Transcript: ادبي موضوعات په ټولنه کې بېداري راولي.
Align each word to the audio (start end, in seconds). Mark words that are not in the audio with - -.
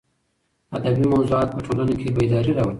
ادبي 0.77 1.05
موضوعات 1.15 1.49
په 1.55 1.59
ټولنه 1.65 1.93
کې 1.99 2.07
بېداري 2.15 2.51
راولي. 2.55 2.69